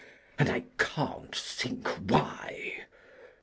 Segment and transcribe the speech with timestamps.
[0.39, 2.85] And I can't think why!